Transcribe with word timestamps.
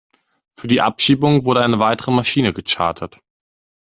Für 0.53 0.67
die 0.67 0.81
Abschiebung 0.81 1.45
wurde 1.45 1.61
eine 1.61 1.77
weitere 1.77 2.09
Maschine 2.09 2.53
gechartert. 2.53 3.21